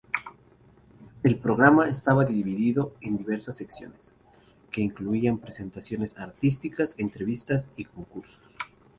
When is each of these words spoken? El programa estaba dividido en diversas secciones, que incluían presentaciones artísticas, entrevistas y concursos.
El 1.21 1.37
programa 1.37 1.87
estaba 1.87 2.25
dividido 2.25 2.95
en 3.01 3.17
diversas 3.19 3.57
secciones, 3.57 4.11
que 4.71 4.81
incluían 4.81 5.37
presentaciones 5.37 6.17
artísticas, 6.17 6.95
entrevistas 6.97 7.67
y 7.75 7.85
concursos. 7.85 8.55